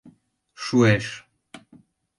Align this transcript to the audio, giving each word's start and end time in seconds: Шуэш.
Шуэш. 0.63 1.05